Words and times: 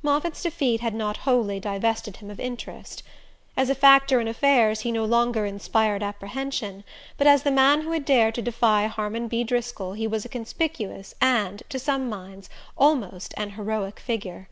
Moffatt's 0.00 0.44
defeat 0.44 0.80
had 0.80 0.94
not 0.94 1.16
wholly 1.26 1.58
divested 1.58 2.18
him 2.18 2.30
of 2.30 2.38
interest. 2.38 3.02
As 3.56 3.68
a 3.68 3.74
factor 3.74 4.20
in 4.20 4.28
affairs 4.28 4.82
he 4.82 4.92
no 4.92 5.04
longer 5.04 5.44
inspired 5.44 6.04
apprehension, 6.04 6.84
but 7.18 7.26
as 7.26 7.42
the 7.42 7.50
man 7.50 7.80
who 7.80 7.90
had 7.90 8.04
dared 8.04 8.36
to 8.36 8.42
defy 8.42 8.86
Harmon 8.86 9.26
B. 9.26 9.42
Driscoll 9.42 9.94
he 9.94 10.06
was 10.06 10.24
a 10.24 10.28
conspicuous 10.28 11.16
and, 11.20 11.64
to 11.68 11.80
some 11.80 12.08
minds, 12.08 12.48
almost 12.78 13.34
an 13.36 13.50
heroic 13.50 13.98
figure. 13.98 14.48